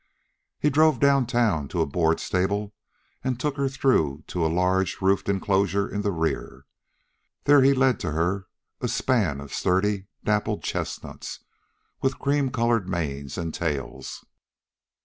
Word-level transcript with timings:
He 0.59 0.71
drove 0.71 0.99
down 0.99 1.27
town 1.27 1.67
to 1.67 1.81
a 1.81 1.85
board 1.85 2.19
stable, 2.19 2.73
and 3.23 3.39
took 3.39 3.55
her 3.57 3.69
through 3.69 4.23
to 4.29 4.43
a 4.43 4.49
large, 4.51 4.99
roofed 4.99 5.29
inclosure 5.29 5.87
in 5.87 6.01
the 6.01 6.11
rear. 6.11 6.65
There 7.43 7.61
he 7.61 7.75
led 7.75 7.99
to 7.99 8.13
her 8.13 8.47
a 8.79 8.87
span 8.87 9.39
of 9.39 9.53
sturdy 9.53 10.07
dappled 10.23 10.63
chestnuts, 10.63 11.41
with 12.01 12.17
cream 12.17 12.49
colored 12.49 12.89
manes 12.89 13.37
and 13.37 13.53
tails. 13.53 14.25